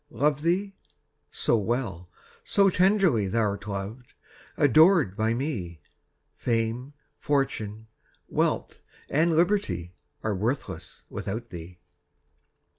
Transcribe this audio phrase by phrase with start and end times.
[0.09, 0.73] Love thee?
[1.29, 2.09] so well,
[2.43, 4.15] so tenderly, Thou'rt loved,
[4.57, 5.79] adored by me,
[6.35, 7.85] Fame, fortune,
[8.27, 9.93] wealth, and liberty,
[10.23, 11.77] Are worthless without thee.